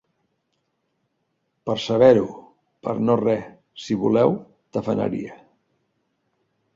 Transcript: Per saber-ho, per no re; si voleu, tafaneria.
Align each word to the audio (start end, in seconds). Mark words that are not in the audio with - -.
Per 1.69 1.75
saber-ho, 1.83 2.25
per 2.87 2.95
no 3.09 3.17
re; 3.21 3.35
si 3.83 3.99
voleu, 4.05 4.33
tafaneria. 4.79 5.37